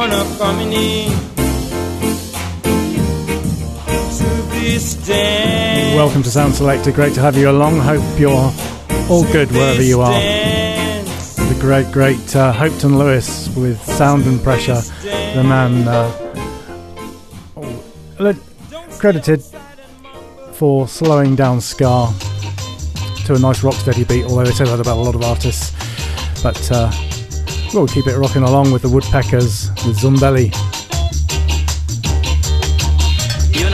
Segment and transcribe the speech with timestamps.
[0.00, 1.10] corner coming in
[5.94, 6.90] Welcome to Sound Selector.
[6.90, 7.80] Great to have you along.
[7.80, 8.50] Hope you're
[9.10, 10.18] all good wherever you are.
[10.18, 16.10] The great, great uh, Hopeton Lewis with Sound and Pressure, the man uh,
[17.58, 19.42] oh, credited
[20.54, 22.08] for slowing down Ska
[23.26, 25.74] to a nice rock steady beat, although they said that about a lot of artists.
[26.42, 26.90] But uh,
[27.72, 30.50] We'll keep it rocking along with the Woodpeckers with Zumbelli.
[33.56, 33.66] You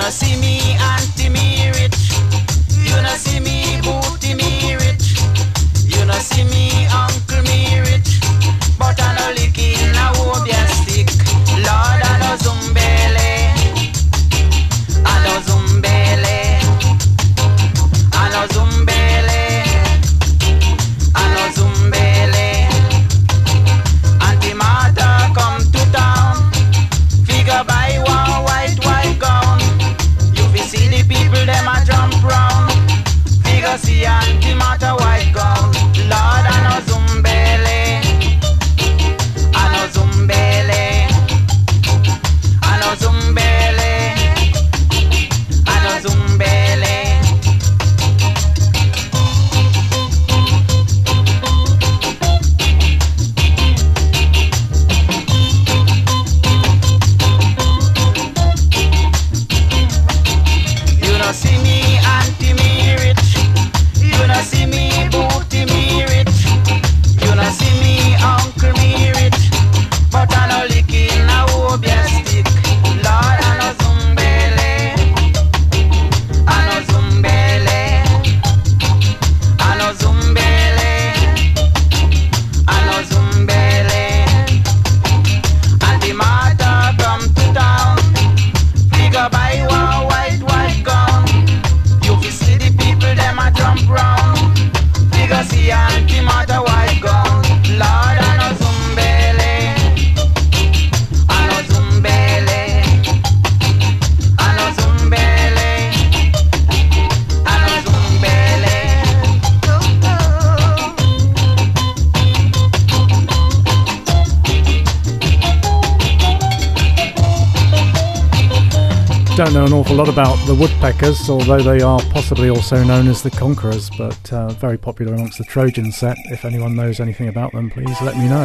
[120.08, 124.76] about the woodpeckers, although they are possibly also known as the conquerors, but uh, very
[124.78, 126.16] popular amongst the Trojan set.
[126.26, 128.44] If anyone knows anything about them, please let me know.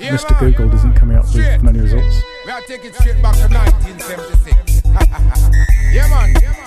[0.00, 0.40] Yeah, Mr.
[0.40, 0.52] Man.
[0.52, 2.22] Google isn't come out with many results.
[2.46, 2.90] We are taking
[3.22, 4.82] back to 1976.
[5.92, 6.34] yeah, man.
[6.40, 6.60] We are.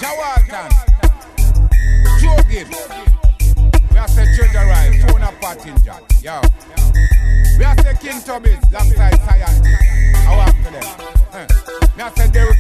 [10.24, 10.84] How after them?
[11.32, 11.48] Huh.
[11.96, 12.12] We are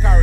[0.03, 0.22] Harris.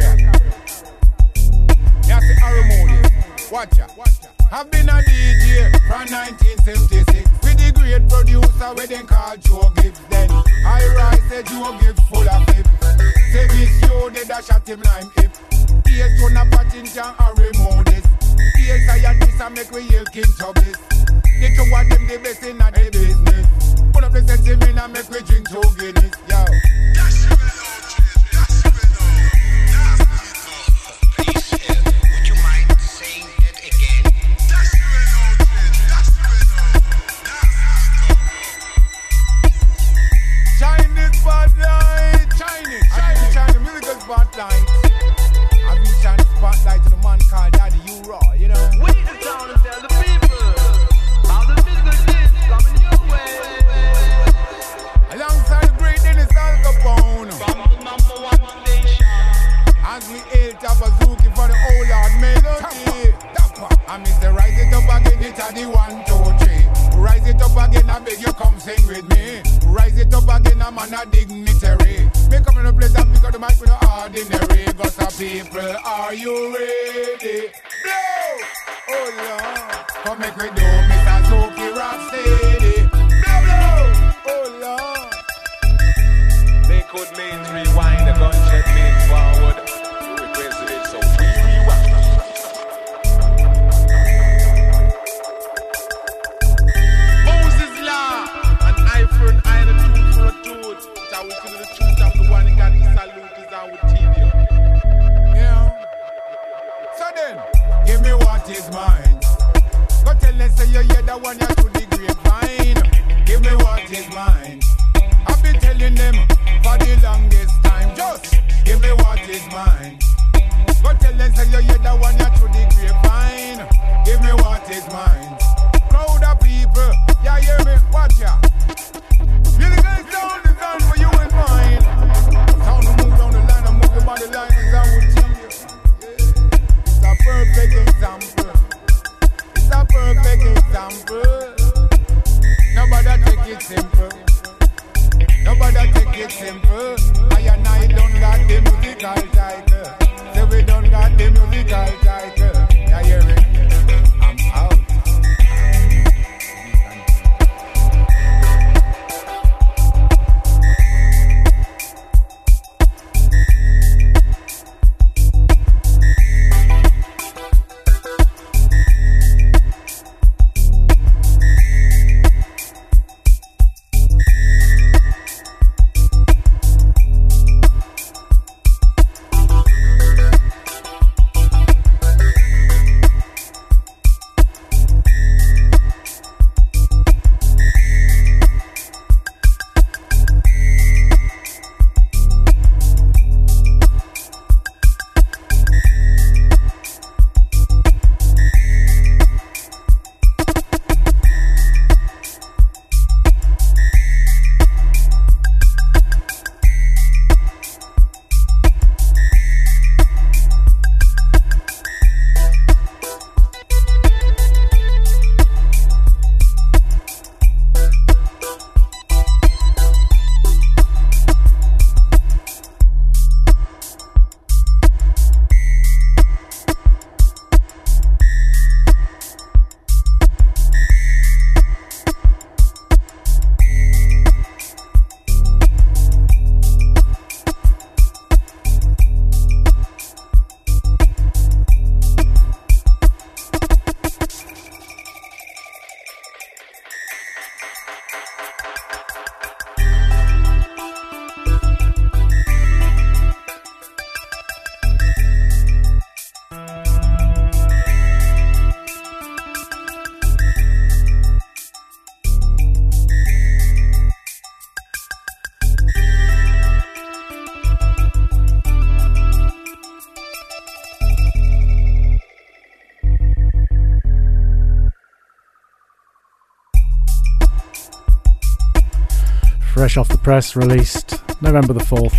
[279.80, 282.12] Fresh off the press, released November the 4th.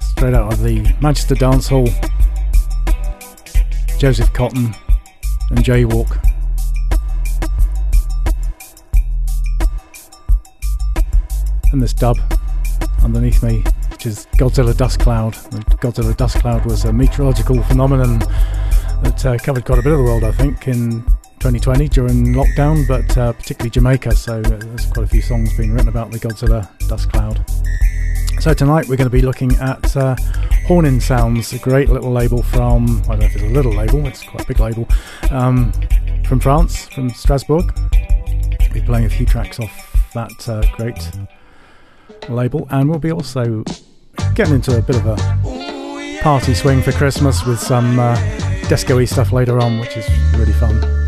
[0.00, 1.88] Straight out of the Manchester Dance Hall.
[3.98, 4.72] Joseph Cotton
[5.50, 6.24] and Jaywalk.
[11.72, 12.16] And this dub
[13.02, 15.34] underneath me, which is Godzilla Dust Cloud.
[15.34, 18.20] The Godzilla Dust Cloud was a meteorological phenomenon
[19.02, 21.04] that uh, covered quite a bit of the world, I think, in
[21.42, 24.14] 2020 during lockdown, but uh, particularly Jamaica.
[24.14, 27.44] So uh, there's quite a few songs being written about the Godzilla dust cloud.
[28.38, 30.14] So tonight we're going to be looking at uh,
[30.68, 34.06] Hornin Sounds, a great little label from, I don't know if it's a little label,
[34.06, 34.86] it's quite a big label,
[35.32, 35.72] um,
[36.28, 37.76] from France, from Strasbourg.
[38.60, 41.10] We'll be playing a few tracks off that uh, great
[42.28, 43.64] label, and we'll be also
[44.36, 48.14] getting into a bit of a party swing for Christmas with some uh,
[48.68, 51.01] disco stuff later on, which is really fun.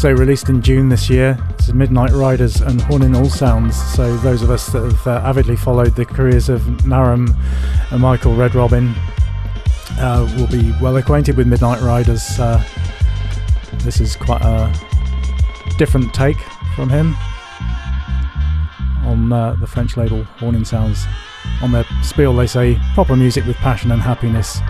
[0.00, 1.36] Also released in June this year.
[1.50, 3.76] It's Midnight Riders and Hornin' All Sounds.
[3.92, 7.36] So those of us that have uh, avidly followed the careers of Naram
[7.90, 8.94] and Michael Red Robin
[9.98, 12.40] uh, will be well acquainted with Midnight Riders.
[12.40, 12.64] Uh,
[13.84, 14.74] this is quite a
[15.76, 16.40] different take
[16.74, 17.14] from him
[19.04, 21.04] on uh, the French label Hornin' Sounds.
[21.60, 24.60] On their spiel, they say proper music with passion and happiness,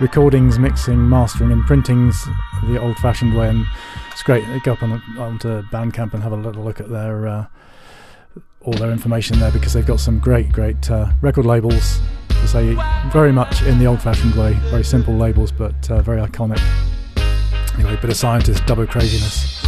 [0.00, 2.26] recordings, mixing, mastering, and printings
[2.68, 3.48] the old fashioned way.
[3.48, 3.66] And
[4.12, 4.44] it's great.
[4.62, 7.46] Go up on onto Bandcamp and have a little look at their uh,
[8.62, 12.00] all their information there because they've got some great, great uh, record labels.
[12.28, 12.76] To say
[13.12, 16.60] very much in the old fashioned way, very simple labels, but uh, very iconic.
[17.74, 19.59] Anyway, bit of scientist double craziness.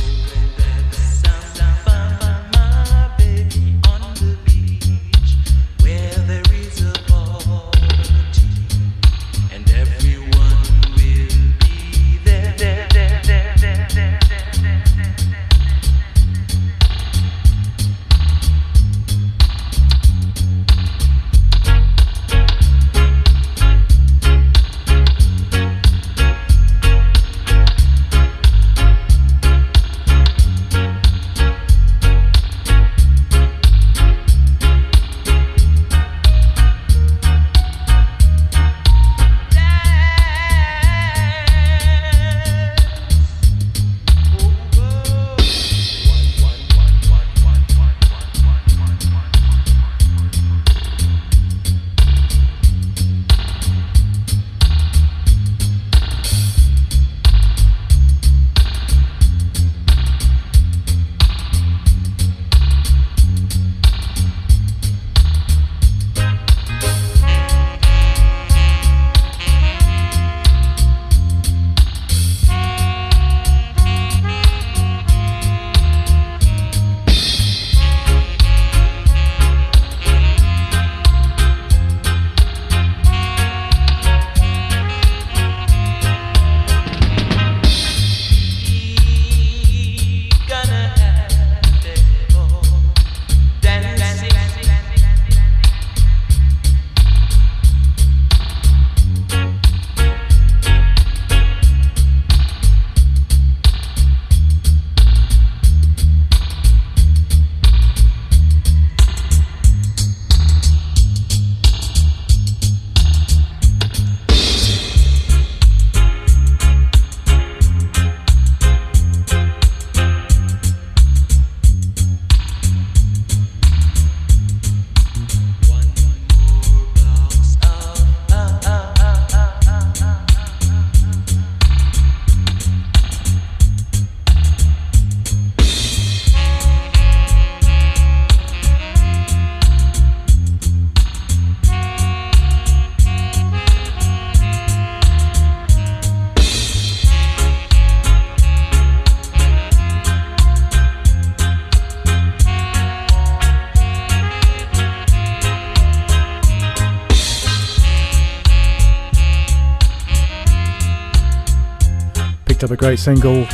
[162.93, 163.47] Great single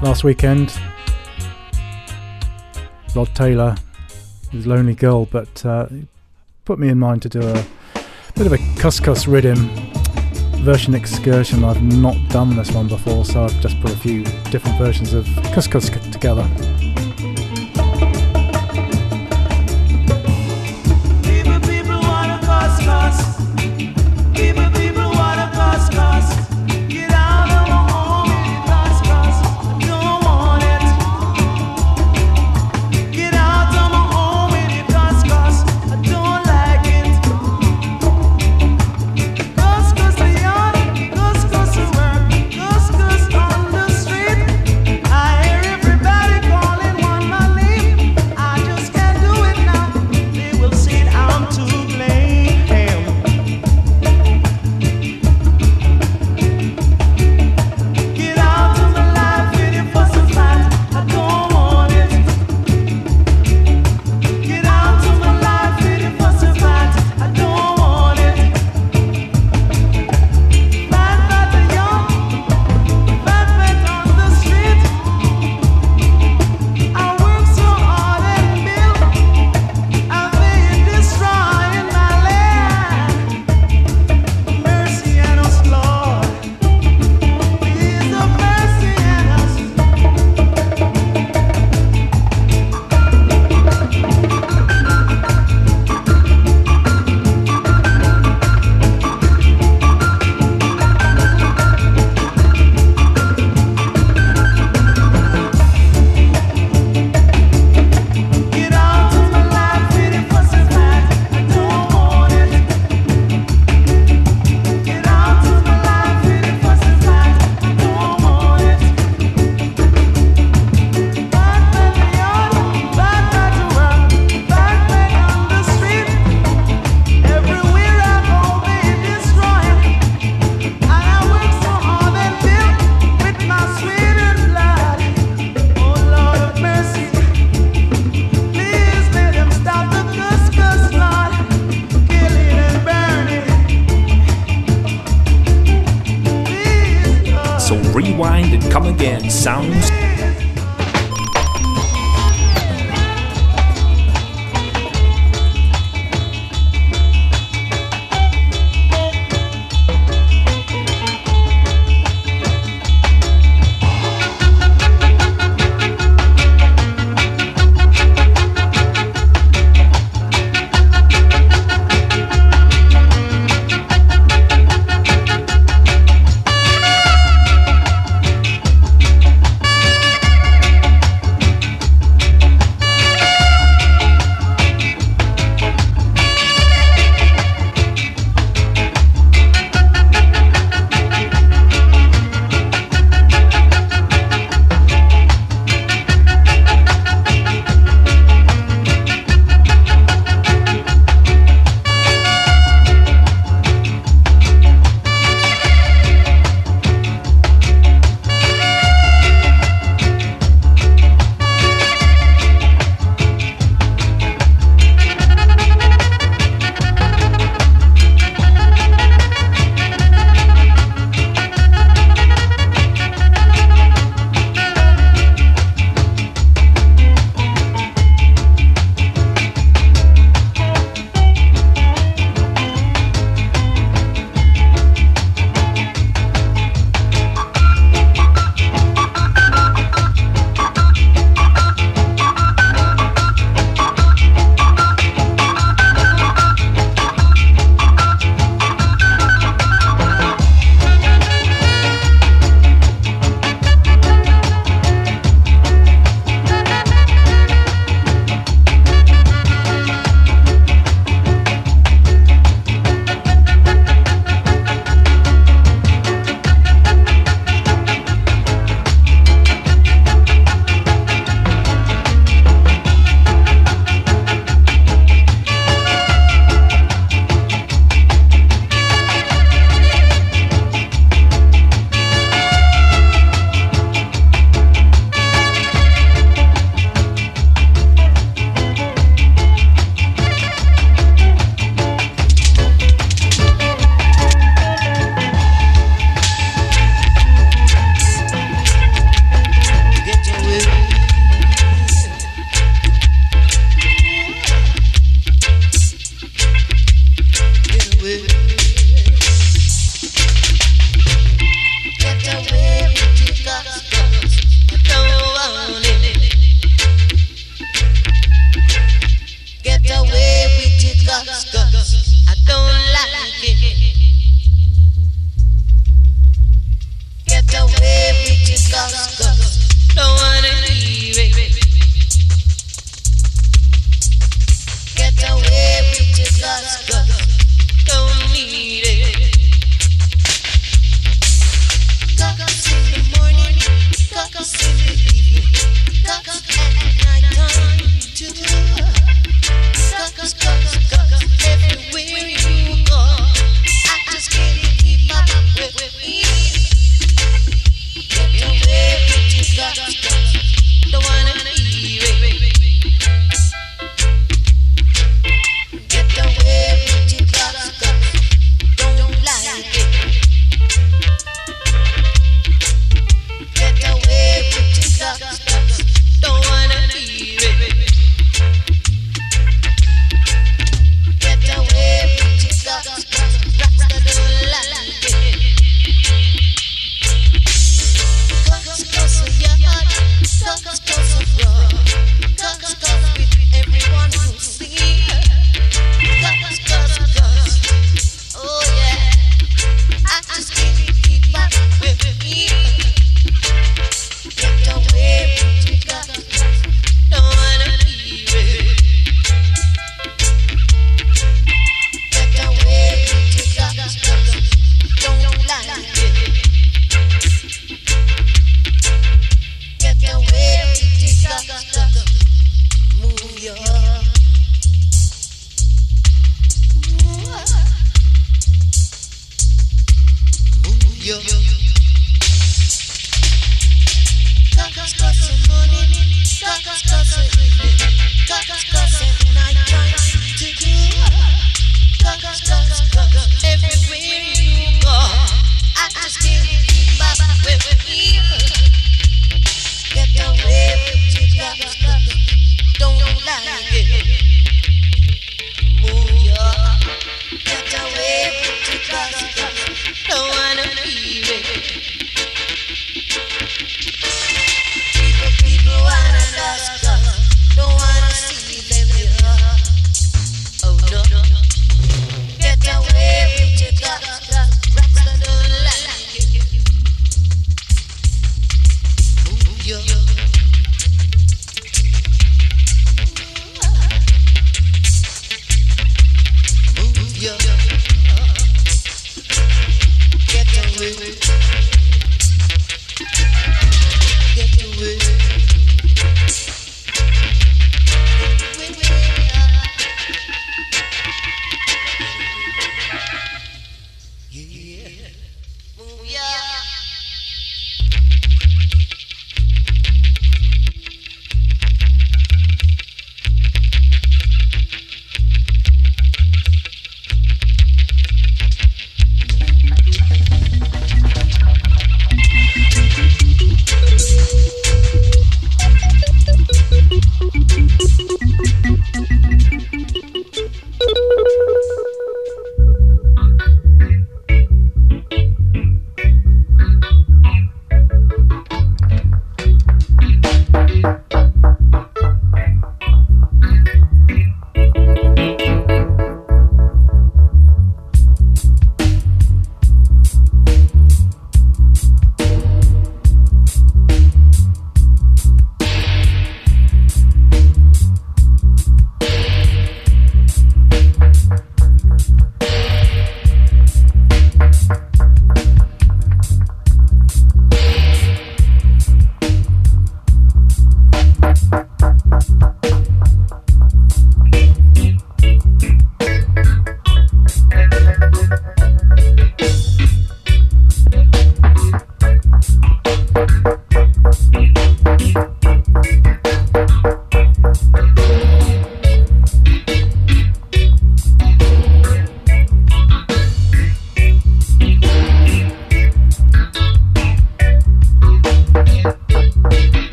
[0.00, 0.72] last weekend.
[3.14, 3.76] Rod Taylor,
[4.52, 5.86] his Lonely Girl, but uh,
[6.64, 7.66] put me in mind to do a
[8.36, 9.68] bit of a Cuss Cuss rhythm
[10.62, 11.62] version excursion.
[11.62, 15.26] I've not done this one before, so I've just put a few different versions of
[15.52, 16.48] Cuss Cuss together.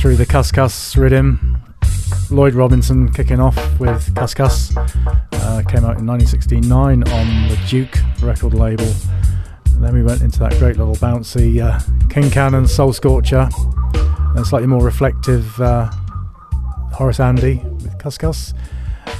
[0.00, 1.58] Through the Cuss Cuss rhythm.
[2.30, 4.74] Lloyd Robinson kicking off with Cuss Cuss.
[4.74, 8.90] Uh, came out in 1969 on the Duke record label.
[9.74, 13.50] And then we went into that great little bouncy uh, King Cannon Soul Scorcher.
[14.34, 15.90] And slightly more reflective uh,
[16.94, 18.54] Horace Andy with Cuss Cuss.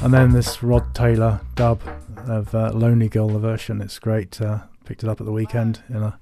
[0.00, 1.82] And then this Rod Taylor dub
[2.26, 3.82] of uh, Lonely Girl, the version.
[3.82, 4.40] It's great.
[4.40, 6.18] Uh, picked it up at the weekend in a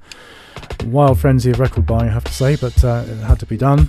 [0.85, 3.57] wild frenzy of record buying, I have to say, but uh, it had to be
[3.57, 3.89] done.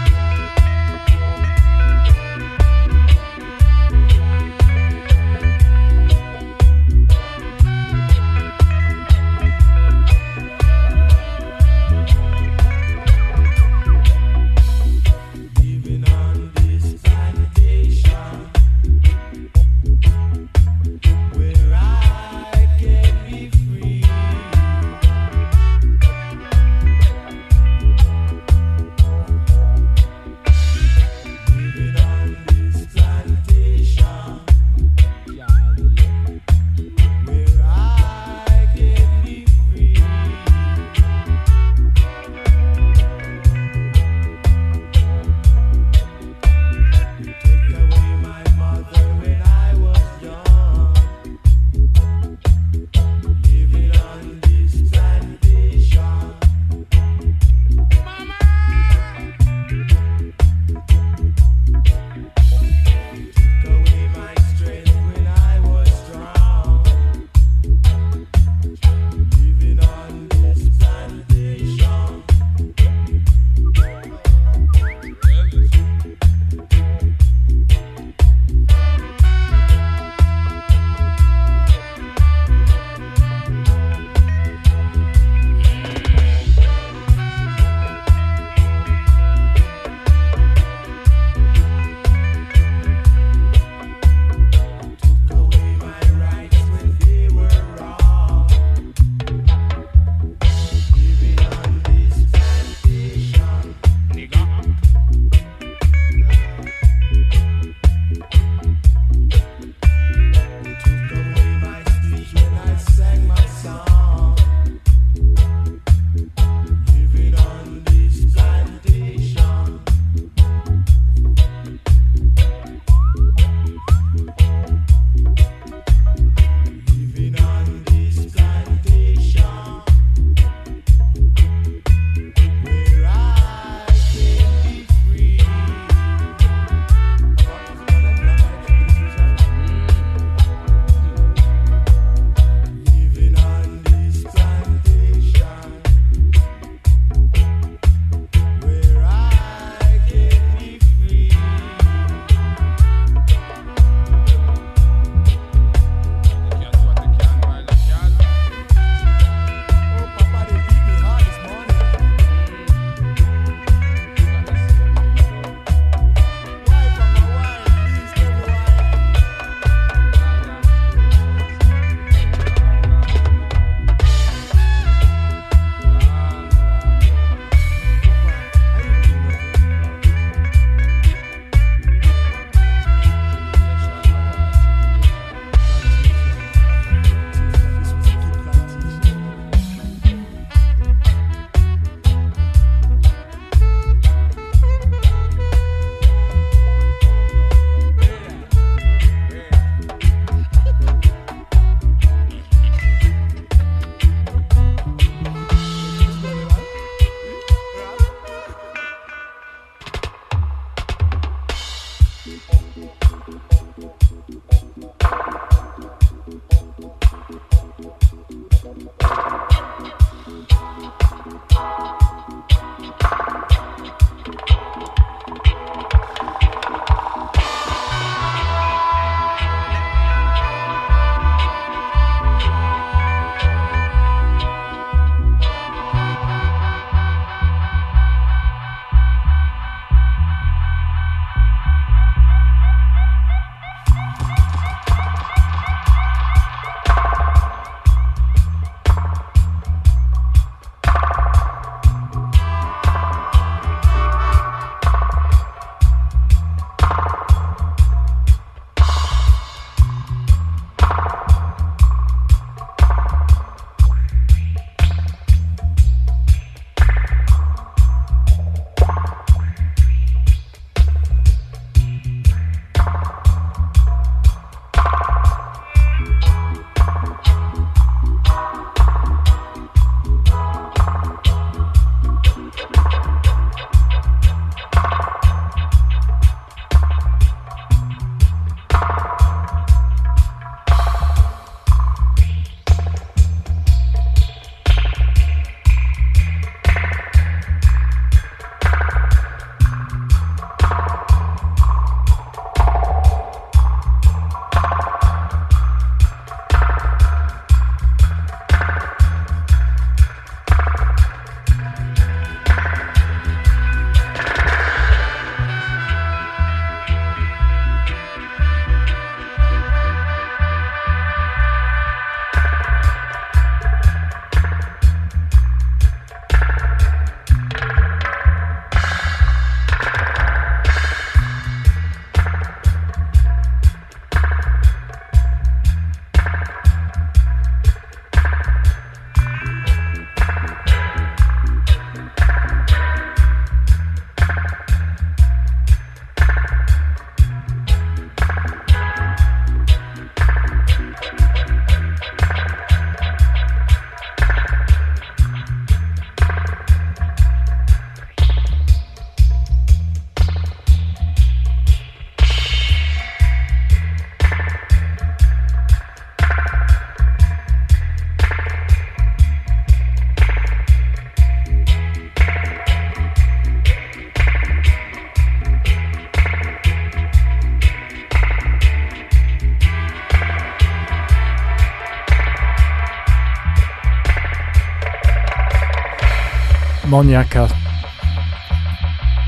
[386.91, 387.47] Monyaka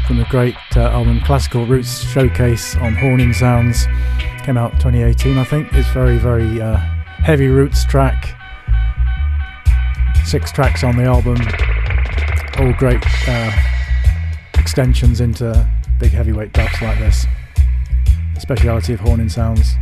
[0.06, 3.86] from the great uh, album Classical Roots Showcase on Horning Sounds.
[4.44, 5.72] Came out 2018, I think.
[5.72, 8.38] It's very, very uh, heavy roots track.
[10.26, 11.38] Six tracks on the album.
[12.60, 13.52] All great uh,
[14.56, 15.66] extensions into
[16.02, 17.26] big heavyweight dubs like this.
[18.34, 19.76] The Speciality of Horning Sounds.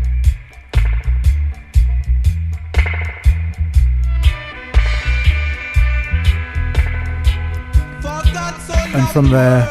[8.93, 9.61] And from their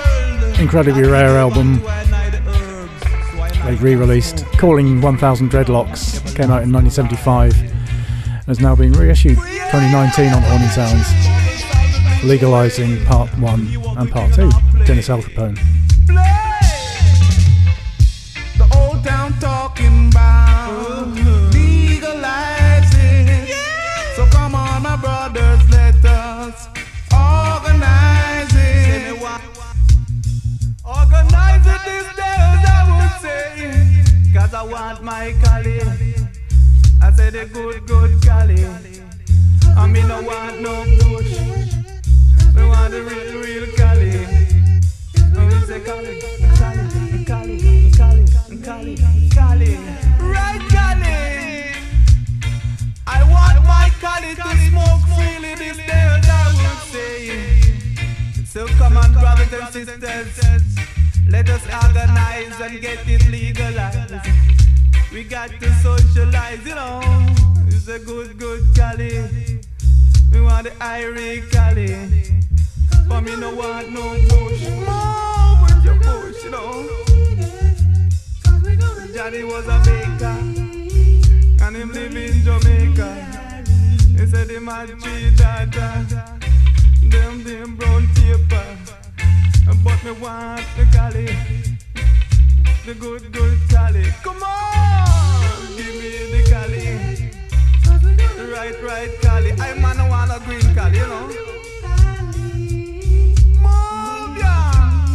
[0.60, 1.80] incredibly rare album
[3.64, 7.70] they've re-released calling 1000 dreadlocks came out in 1975 and
[8.46, 14.50] has now been reissued 2019 on Horning Sounds legalizing part 1 and part 2
[14.84, 15.22] Dennis Al
[35.20, 35.78] my Cali.
[37.02, 38.64] I said a good, good Cali.
[39.76, 41.32] I mean, no want no bush.
[42.56, 44.12] We want the real, real Cali.
[45.36, 46.14] And we say Cali,
[46.60, 46.84] Cali,
[47.30, 48.26] Cali, Cali,
[48.66, 48.96] Cali,
[49.36, 49.72] Cali.
[50.34, 51.18] Right, Cali.
[53.06, 58.44] I want my Cali to smoke freely this day, I would say.
[58.46, 60.64] So come on, brothers and sisters.
[61.28, 64.40] Let us organize and get it legalized.
[65.12, 67.00] We got to socialize, you know.
[67.66, 69.18] It's a good, good Cali.
[70.32, 71.88] We want the Irie Cali.
[73.08, 74.68] For me, no want no bush.
[74.86, 76.86] More with your bush, you know.
[79.12, 80.38] Johnny was a baker.
[81.64, 83.64] And him live in Jamaica.
[84.16, 86.14] He said him had three daughters.
[87.02, 88.78] Them, them brown paper.
[89.82, 91.69] But me want the Cali.
[92.95, 94.05] The good, good Cali.
[94.24, 96.84] Come on, give me the Cali.
[98.51, 99.53] Right, right Cali.
[99.53, 101.26] I man, want a green Cali, you know.
[103.62, 105.07] Move, yeah.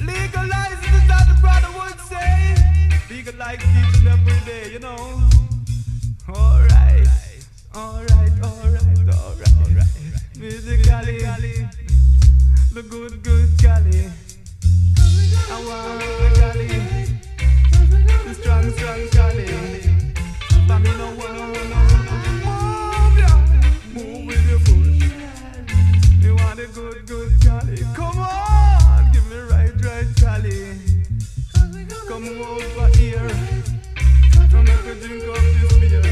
[0.00, 0.82] Legalize
[1.40, 2.56] brother would say.
[3.08, 3.64] Legalize
[4.14, 5.28] every day, you know.
[6.28, 7.08] Alright,
[7.74, 9.86] alright, alright, alright, alright.
[10.36, 11.24] Musically,
[12.72, 14.10] the good, good Cali.
[15.50, 16.30] I want the
[18.24, 19.02] the strong, strong
[20.82, 21.08] me no
[22.44, 23.36] move, yeah,
[23.94, 24.60] move with your.
[26.22, 27.30] Me want the good, good.
[27.94, 30.06] Come on, give me right, right.
[32.08, 33.30] Come over here.
[34.52, 36.02] I make me drink up this beer.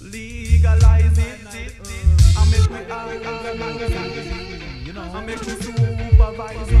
[0.00, 1.40] Legalize it.
[2.36, 2.66] I make.
[3.46, 4.55] You know,
[4.98, 6.74] I make supervise it.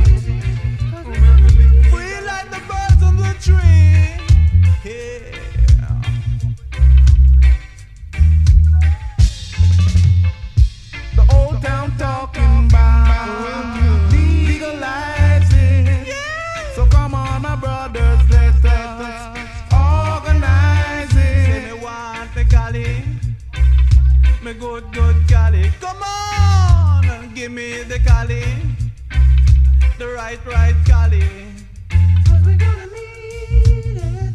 [0.94, 1.20] I make
[1.56, 4.16] me free like the birds on the tree.
[4.84, 5.36] Yeah.
[11.14, 13.76] The old town talking about
[14.10, 15.86] legalizing.
[16.74, 19.36] So come on, my brothers, let us
[19.72, 21.46] organize it.
[21.46, 23.04] Say me want the Cali,
[24.42, 25.70] me good, good Cali.
[25.80, 26.75] Come on,
[27.36, 28.42] give me the Cali,
[29.98, 31.20] the right, right Cali.
[32.24, 34.34] Cause we gonna need it.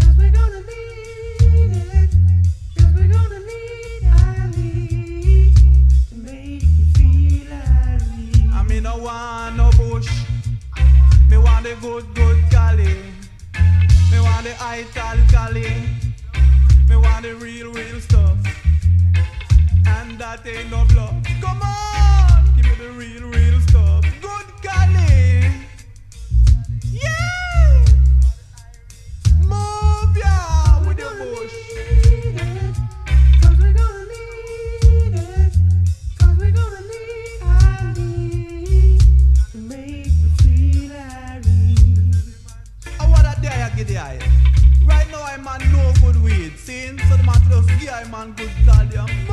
[0.00, 2.10] Cause we gonna need it.
[2.78, 5.52] Cause we gonna need Ali
[6.08, 7.52] to make you feel.
[8.54, 10.08] I mean, no want no bush.
[11.28, 12.94] Me want the good, good Cali.
[14.10, 15.70] Me want the ital Cali.
[16.88, 18.38] Me want the real, real stuff.
[20.22, 21.12] That ain't no bluff.
[21.40, 24.04] Come on, give me the real, real stuff.
[24.22, 25.50] Good Cali.
[26.92, 27.84] Yeah.
[29.40, 31.56] Move ya with your bush.
[33.42, 35.52] Cause we gonna need it.
[36.20, 38.98] Cause we gonna need Ali
[39.50, 41.74] to make me feel Ali.
[43.00, 43.96] I want a day I get the.
[44.86, 46.52] Right now I'm on no good weed.
[46.58, 49.31] Seeing so the man just give I man good Talia.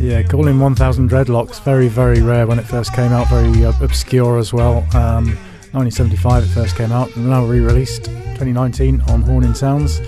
[0.00, 4.38] Yeah, calling 1000 Dreadlocks, very, very rare when it first came out, very uh, obscure
[4.38, 4.78] as well.
[4.94, 5.36] Um,
[5.72, 10.00] 1975 it first came out, and now re released 2019 on Horning Sounds.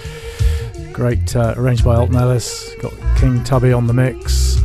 [0.93, 4.57] Great, uh, arranged by Alton Ellis, got King Tubby on the mix.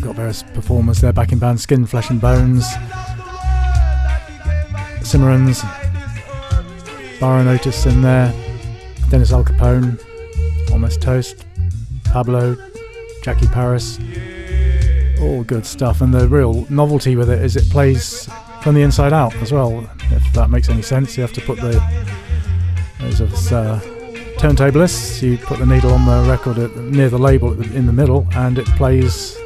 [0.00, 2.64] Got various performers there backing band Skin, Flesh and Bones,
[5.00, 5.62] Cimarrons,
[7.18, 8.32] Byron Otis in there,
[9.10, 9.98] Dennis Alcapone,
[10.72, 11.46] Almost Toast,
[12.04, 12.56] Pablo,
[13.22, 13.98] Jackie Paris,
[15.20, 16.00] all good stuff.
[16.00, 18.28] And the real novelty with it is it plays
[18.62, 19.88] from the inside out as well.
[20.10, 21.76] If that makes any sense, you have to put the
[23.20, 23.80] of us uh,
[24.38, 28.26] turntablists, you put the needle on the record at, near the label in the middle,
[28.32, 29.36] and it plays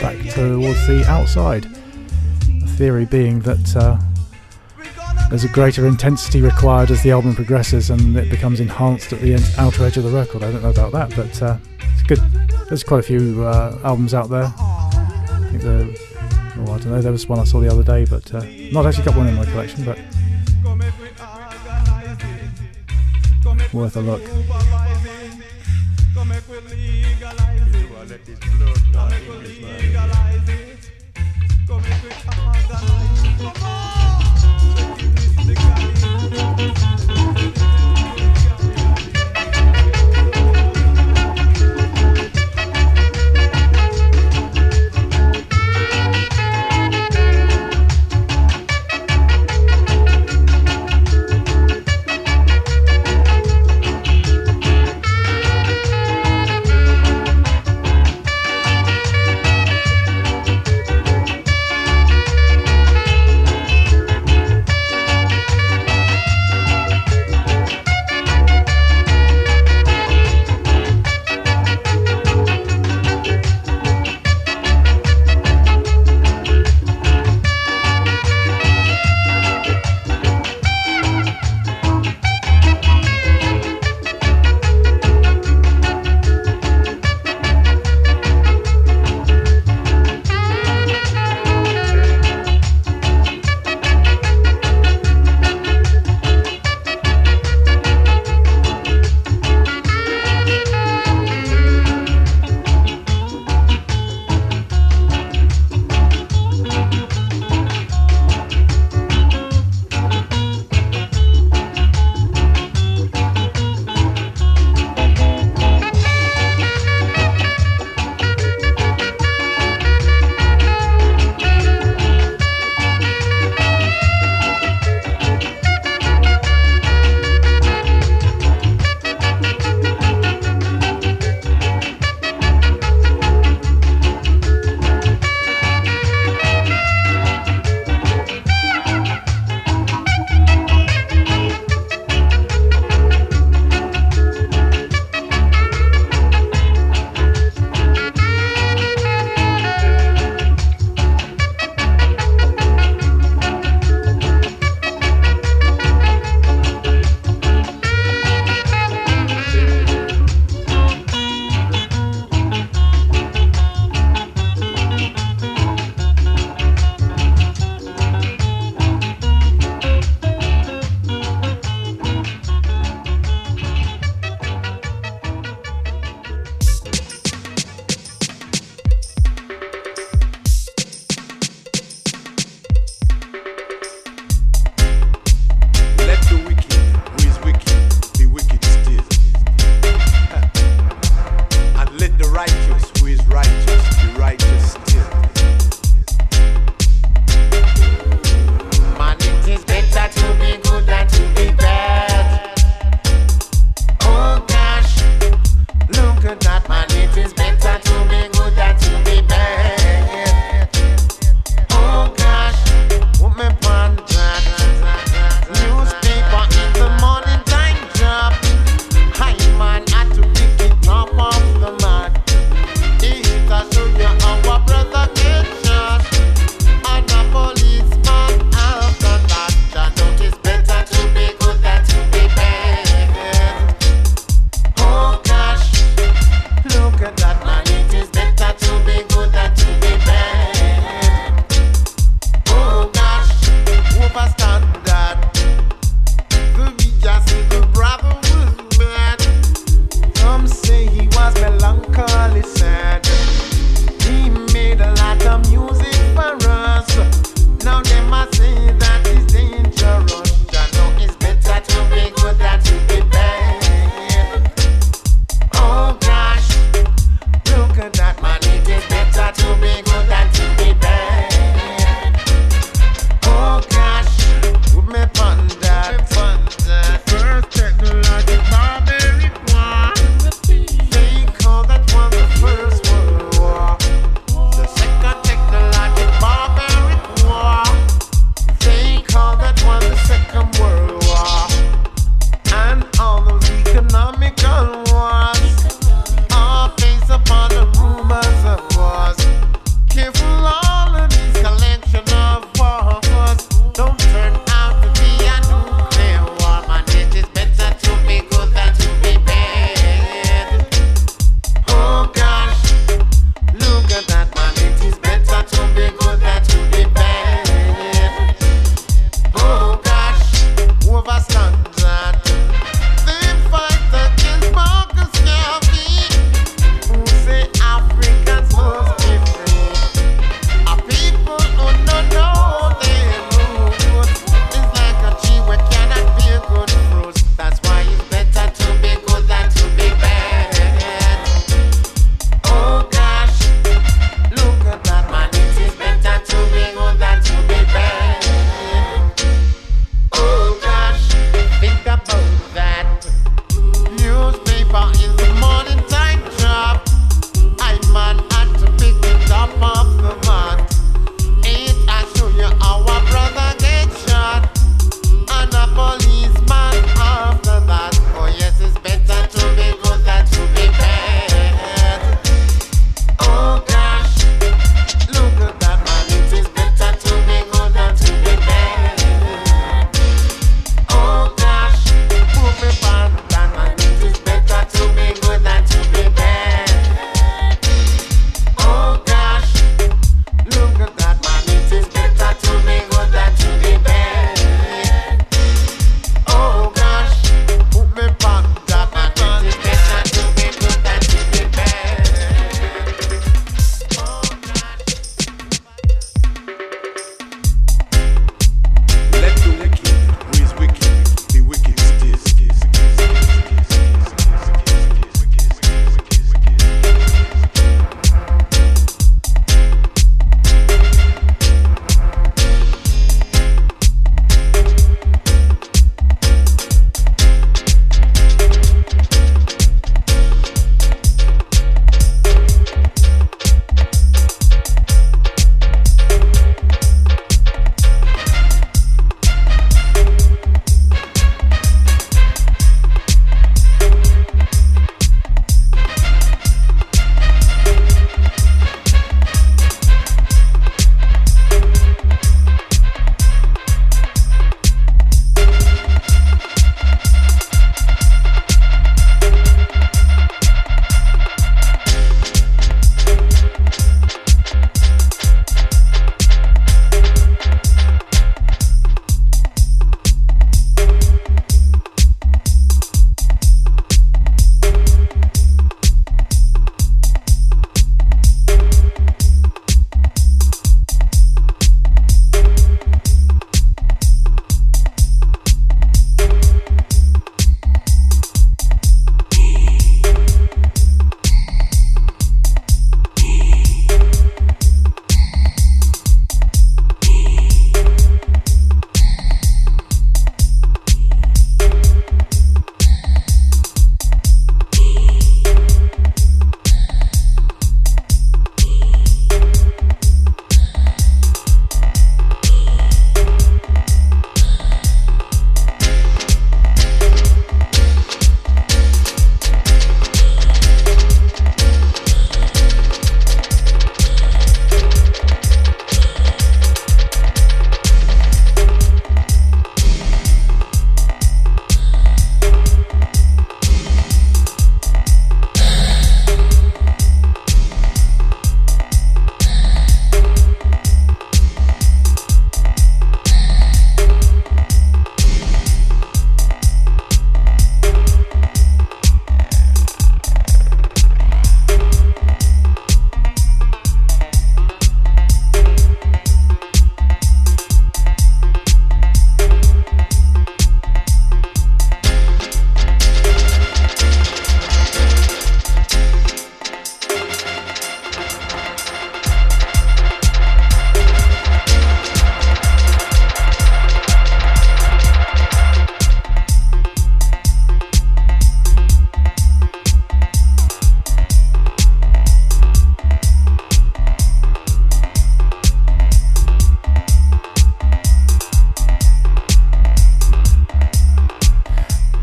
[0.00, 1.64] back towards the outside.
[1.64, 3.76] The theory being that.
[3.76, 3.98] Uh,
[5.34, 9.34] there's a greater intensity required as the album progresses and it becomes enhanced at the
[9.58, 10.44] outer edge of the record.
[10.44, 11.58] I don't know about that, but uh,
[11.92, 12.20] it's good.
[12.68, 14.44] There's quite a few uh, albums out there.
[14.56, 18.32] I think oh, I don't know, there was one I saw the other day, but
[18.32, 19.98] uh, not actually got one in my collection, but
[23.72, 24.22] worth a look.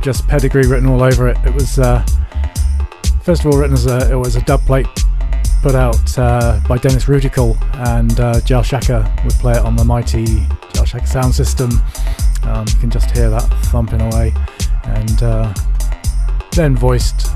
[0.01, 1.37] Just pedigree written all over it.
[1.45, 2.05] It was uh,
[3.23, 4.87] first of all written as a it was a dub plate
[5.61, 7.55] put out uh, by Dennis Rootical
[7.87, 10.25] and uh, Jah Shaka would play it on the mighty
[10.73, 11.69] Jah Shaka sound system.
[12.43, 14.33] Um, you can just hear that thumping away,
[14.85, 15.53] and uh,
[16.53, 17.29] then voiced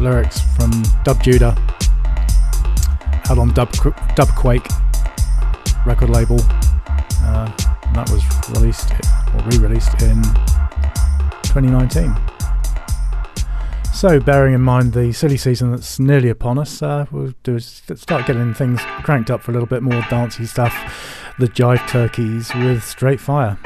[0.00, 0.70] lyrics from
[1.04, 1.54] Dub Judah
[3.28, 3.70] out on Dub
[4.14, 4.66] Dub Quake
[5.84, 6.38] record label.
[7.20, 7.52] Uh,
[7.92, 8.24] that was
[8.58, 8.92] released
[9.34, 10.22] or re-released in
[11.54, 12.12] 2019.
[13.92, 17.80] So, bearing in mind the silly season that's nearly upon us, uh, we'll do is
[17.94, 20.74] start getting things cranked up for a little bit more dancey stuff.
[21.38, 23.56] The Jive Turkeys with Straight Fire.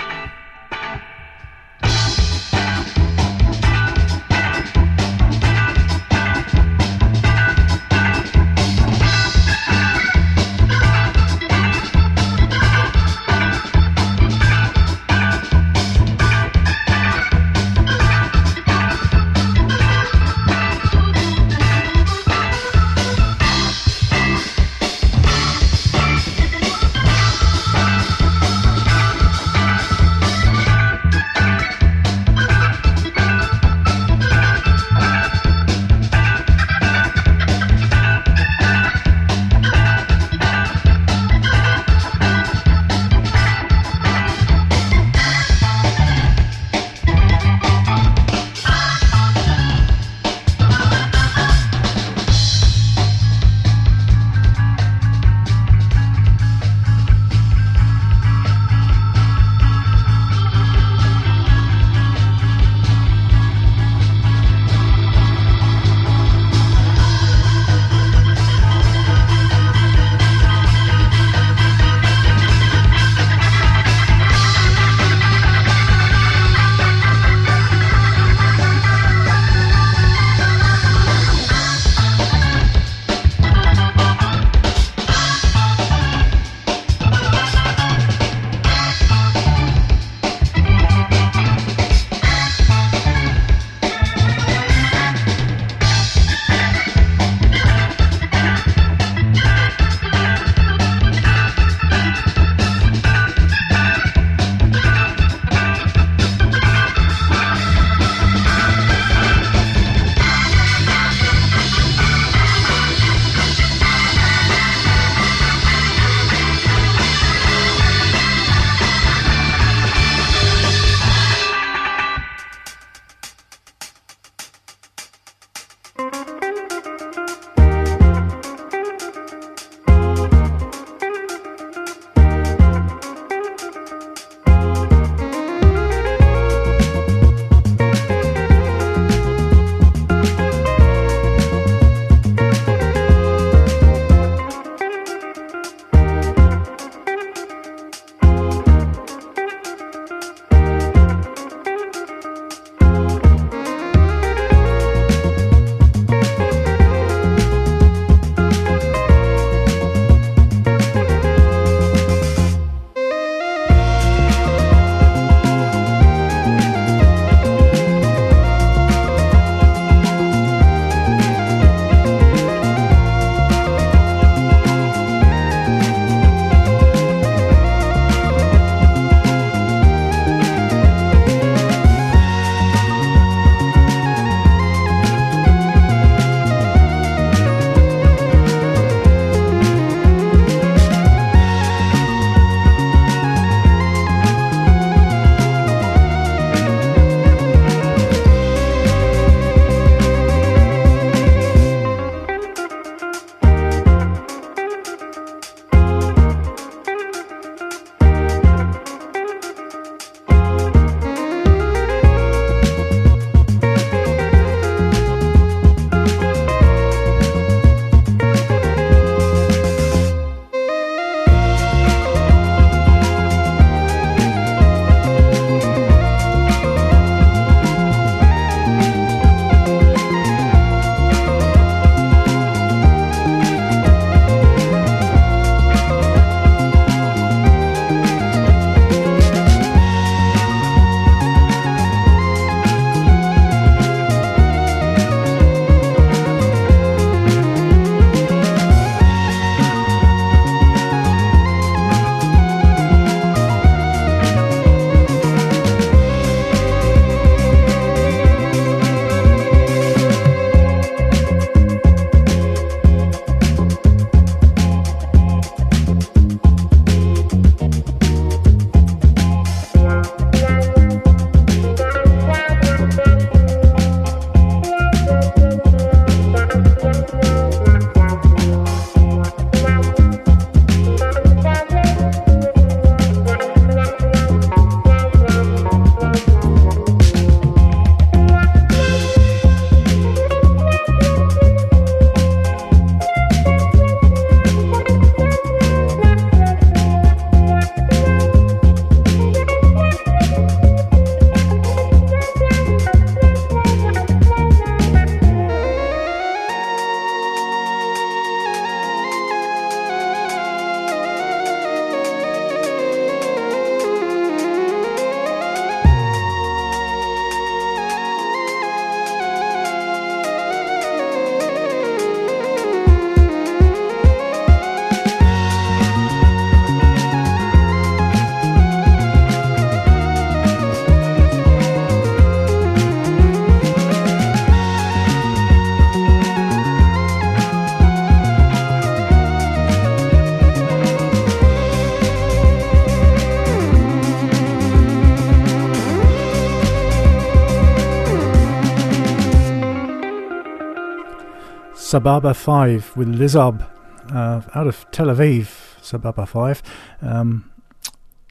[351.99, 353.69] Sababa 5 with Lizarb
[354.15, 355.47] uh, out of Tel Aviv,
[355.83, 356.63] Sababa 5.
[357.03, 357.51] Um,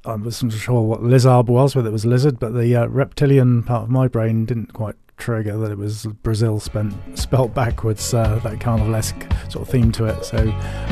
[0.05, 3.83] I wasn't sure what Lizard was, whether it was lizard, but the uh, reptilian part
[3.83, 8.59] of my brain didn't quite trigger that it was Brazil spent, spelt backwards, uh, that
[8.59, 10.23] carnivalesque sort of theme to it.
[10.23, 10.37] So,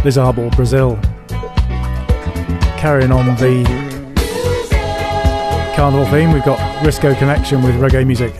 [0.03, 0.99] Lizard or Brazil.
[2.78, 3.63] Carrying on the
[5.78, 8.36] carnival theme, we've got Risco Connection with reggae music.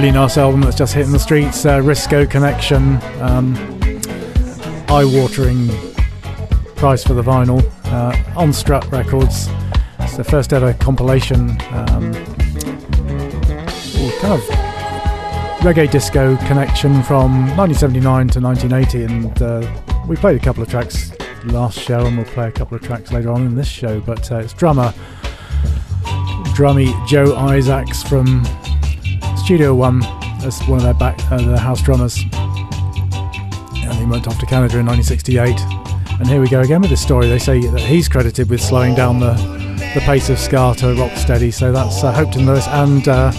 [0.00, 1.66] Nice album that's just hitting the streets.
[1.66, 3.54] Uh, Risco Connection, um,
[4.88, 5.68] eye-watering
[6.76, 7.62] price for the vinyl
[7.92, 9.48] uh, on Strut Records.
[10.00, 12.14] It's the first ever compilation, um,
[14.20, 14.40] kind of
[15.60, 21.12] reggae disco connection from 1979 to 1980, and uh, we played a couple of tracks
[21.44, 24.00] last show, and we'll play a couple of tracks later on in this show.
[24.00, 24.94] But uh, it's drummer,
[26.56, 28.42] drummy Joe Isaacs from
[29.52, 30.02] Studio One
[30.46, 34.78] as one of their back uh, their house drummers, and he went off to Canada
[34.78, 35.60] in 1968.
[36.18, 37.28] And here we go again with this story.
[37.28, 39.34] They say that he's credited with slowing down the
[39.94, 41.50] the pace of ska to rock steady.
[41.50, 43.30] So that's uh, Hopeton Lewis and uh,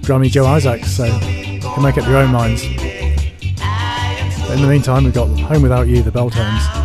[0.00, 0.90] drummy Joe Isaacs.
[0.90, 2.62] So you can make up your own minds.
[2.64, 6.83] But in the meantime, we've got Home Without You, the Bell Tones.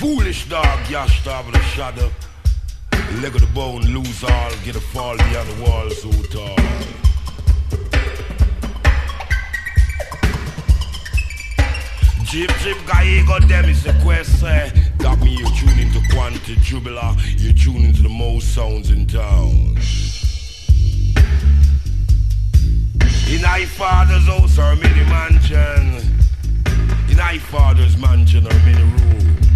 [0.00, 1.94] Foolish dog, y'all starving a shot.
[3.20, 6.56] Leg of the bone, lose all, get a fall beyond the walls, so tall.
[12.24, 14.42] Jip Jip Gallego, them is the quest.
[14.42, 14.70] Eh?
[14.96, 17.14] Got me, you tune into to Quanta Jubilar.
[17.38, 19.76] You tune into the most sounds in town.
[23.28, 26.00] In I father's house or mini mansion.
[27.10, 29.49] In I father's mansion or mini room.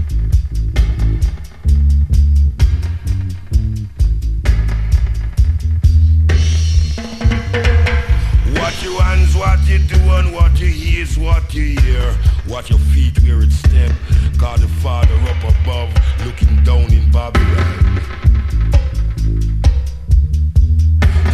[8.65, 12.17] What you hands, what you do, and what you hear is what you hear.
[12.49, 13.93] Watch your feet where it step.
[14.39, 15.93] God the Father up above,
[16.25, 18.01] looking down in Babylon.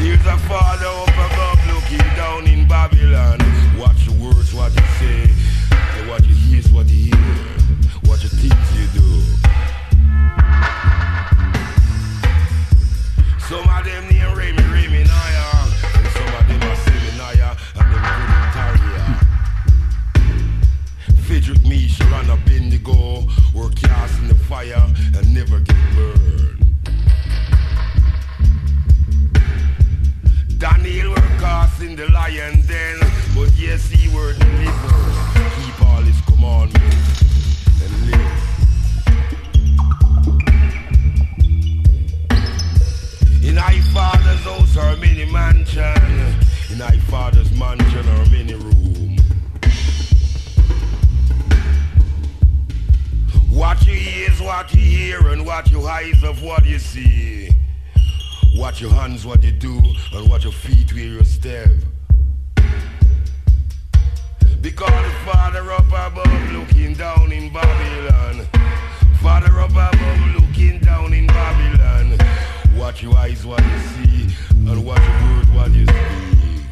[0.01, 3.39] There's a Father up above, looking down in Babylon.
[3.79, 5.31] Watch your words, what you say.
[6.09, 7.37] What you hear is what you hear.
[8.07, 8.59] What you think
[24.51, 24.85] fire
[25.17, 26.59] and never get burned.
[30.59, 32.99] Daniel were cast in the lion den,
[33.37, 35.15] but yes, he were delivered.
[35.55, 37.23] Keep all his commandments
[37.85, 38.39] and live.
[43.45, 48.80] In thy father's house are many mansions, in thy father's mansion are many rooms.
[53.61, 57.51] What you hear is what you hear, and what your eyes of what you see.
[58.57, 59.83] What your hands, what you do,
[60.15, 61.69] and what your feet where you step.
[64.63, 68.47] Because the Father up above looking down in Babylon.
[69.21, 72.17] Father up above looking down in Babylon.
[72.77, 76.71] What your eyes, what you see, and what your word, what you speak.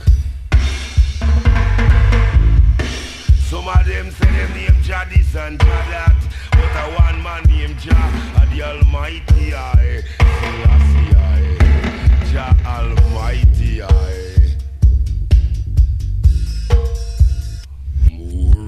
[3.41, 6.29] Some of them say them name Jadis and Jadat
[6.59, 11.41] but a one man named Jah, the Almighty I, Selassie I,
[12.31, 14.29] Jah Almighty I.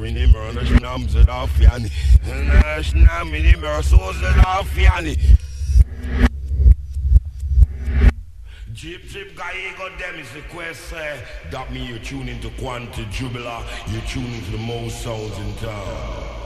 [0.01, 1.91] Mini mörna schnamse da fjani
[2.83, 5.17] Schnam mini mörsåse da fjani
[8.73, 11.17] Jip Jip guy got them is the quest uh,
[11.51, 13.63] That mean you tune into Quanta Jubilar
[13.93, 16.40] You tune into the most sounds in town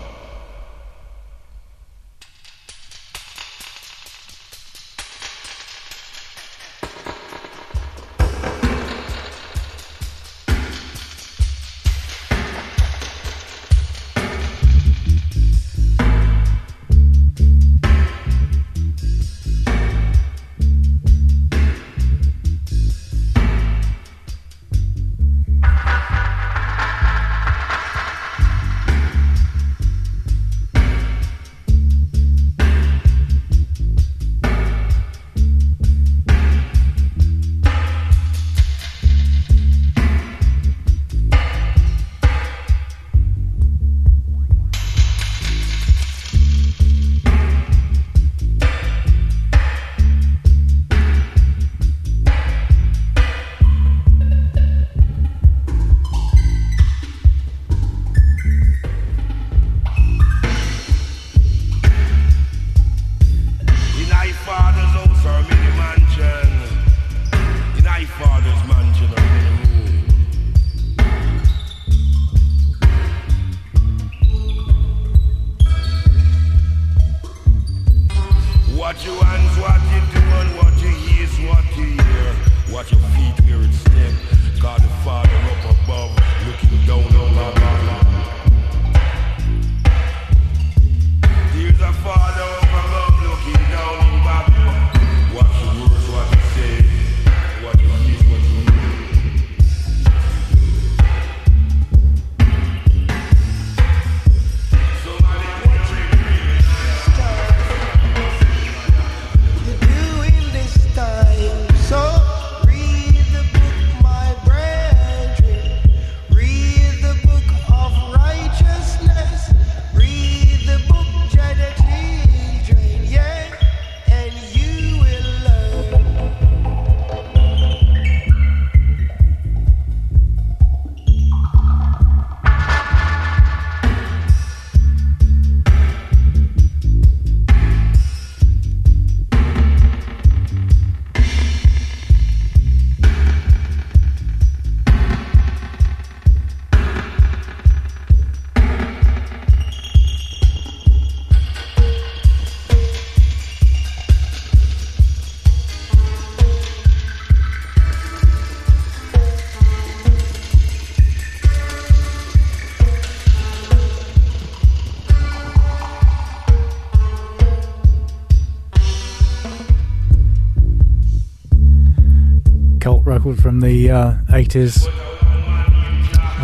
[173.25, 174.85] From the uh, 80s.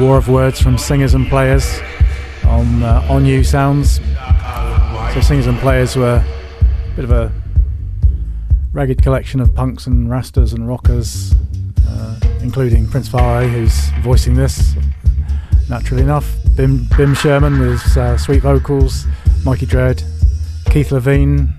[0.01, 1.79] War of Words from Singers and Players
[2.47, 4.01] on uh, On-U Sounds.
[5.13, 7.31] So, Singers and Players were a bit of a
[8.73, 11.35] ragged collection of punks and rastas and rockers,
[11.87, 14.75] uh, including Prince Far I, who's voicing this,
[15.69, 16.35] naturally enough.
[16.57, 19.05] Bim, Bim Sherman with uh, sweet vocals,
[19.45, 20.03] Mikey Dread,
[20.71, 21.51] Keith Levene,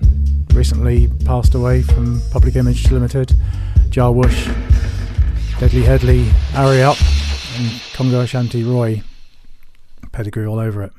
[0.52, 3.32] recently passed away from Public Image Limited,
[3.88, 4.48] Jar Wush,
[5.62, 6.96] Deadly Headley, Ari Up,
[7.56, 9.00] and Congo Ashanti Roy.
[10.10, 10.92] Pedigree all over it.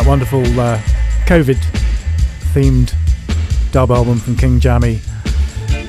[0.00, 0.76] That wonderful uh,
[1.26, 1.54] COVID
[2.52, 2.92] themed
[3.70, 5.00] dub album from King Jammy.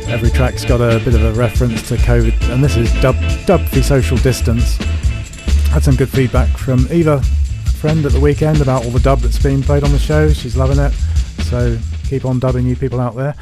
[0.07, 3.15] Every track's got a bit of a reference to COVID, and this is dub,
[3.47, 4.75] dub for social distance.
[5.69, 9.21] Had some good feedback from Eva, a friend at the weekend, about all the dub
[9.21, 10.31] that's been played on the show.
[10.31, 10.91] She's loving it,
[11.45, 13.33] so keep on dubbing you people out there.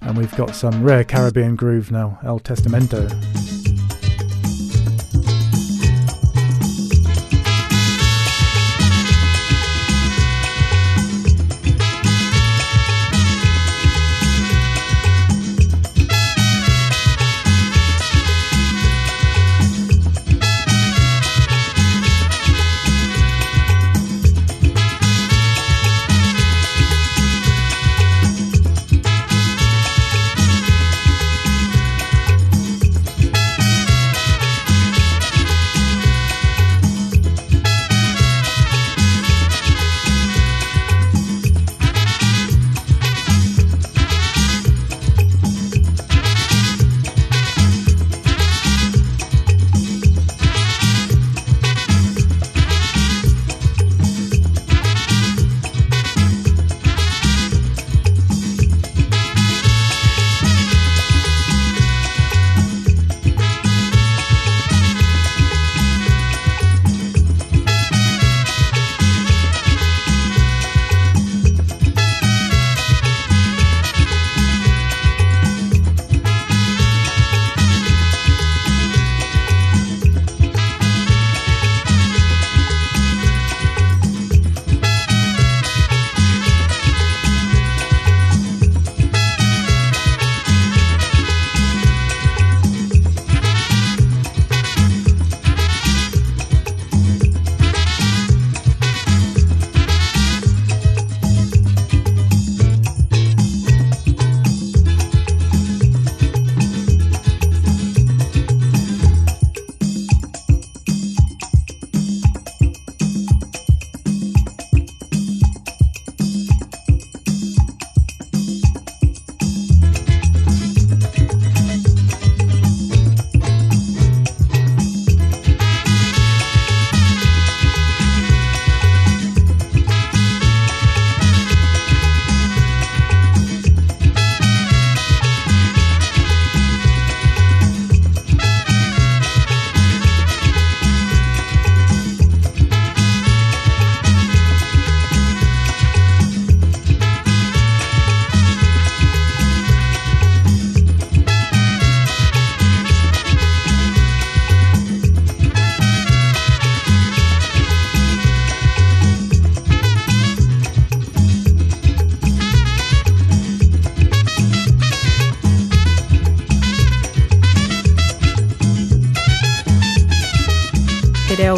[0.00, 3.06] And we've got some rare Caribbean groove now, El Testamento.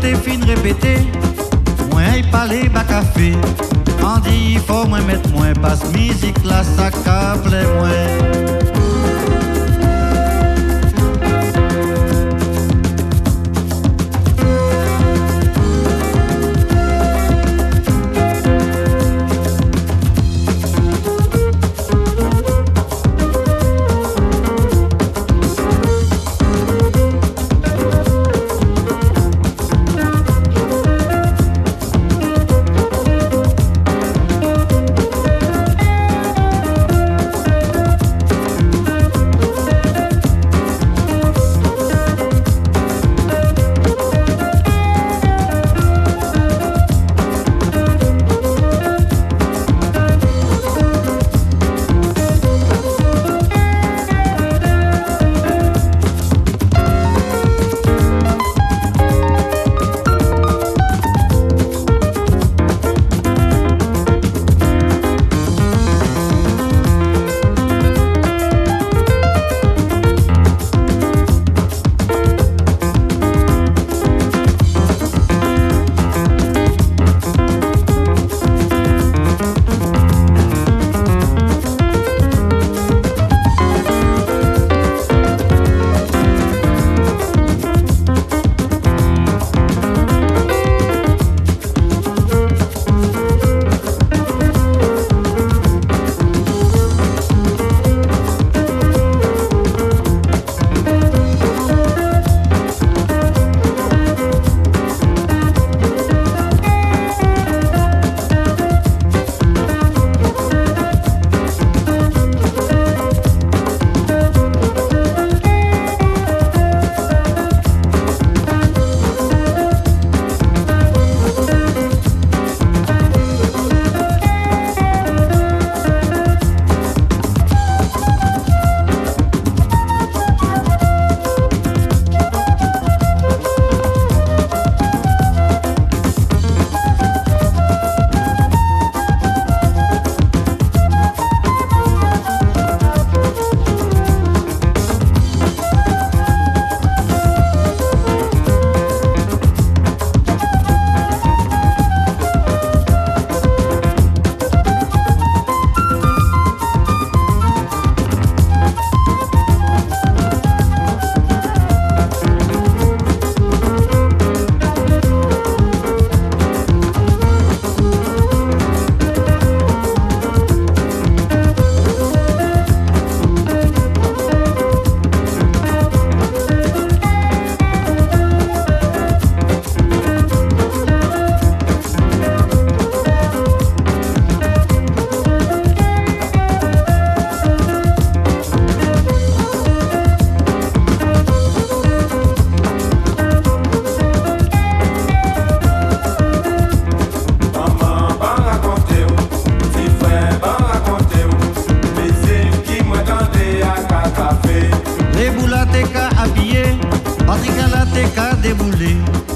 [0.00, 0.96] T'es fin de répéter,
[1.90, 3.02] moi il parle et bac à
[4.26, 8.49] il faut, moins mettre moins, parce que musique là ça capte moins.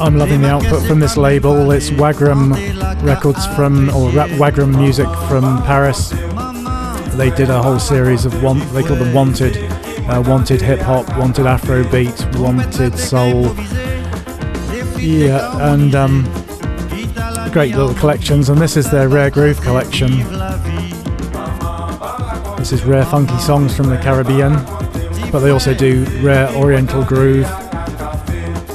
[0.05, 1.71] I'm loving the output from this label.
[1.71, 2.53] It's Wagram
[3.03, 6.11] Records from, or Ra- Wagram Music from Paris.
[7.17, 8.59] They did a whole series of one.
[8.75, 13.45] They call them Wanted, uh, Wanted Hip Hop, Wanted Afro Beat, Wanted Soul.
[14.99, 16.25] Yeah, and um,
[17.51, 18.51] great little collections.
[18.51, 20.19] And this is their Rare Groove collection.
[22.59, 24.53] This is rare funky songs from the Caribbean,
[25.33, 27.47] but they also do rare Oriental groove,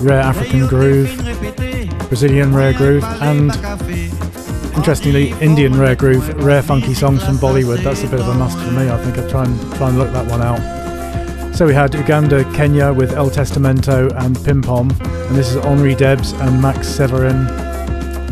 [0.02, 1.16] rare African groove,
[2.08, 3.52] Brazilian rare groove, and
[4.76, 7.84] interestingly, Indian rare groove, rare funky songs from Bollywood.
[7.84, 8.90] That's a bit of a must for me.
[8.90, 11.56] I think I'll try and try and look that one out.
[11.56, 15.96] So we had Uganda, Kenya with El Testamento and Pim Pom, and this is Henri
[15.96, 17.46] Debs and Max Severin